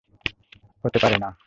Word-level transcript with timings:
হতে 0.83 0.97
পারে 0.99 1.17
না! 1.17 1.29